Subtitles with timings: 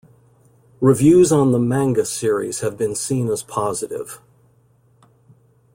[0.79, 4.19] Reviews on the manga series have been seen as positive.